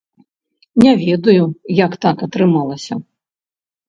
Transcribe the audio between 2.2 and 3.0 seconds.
атрымалася.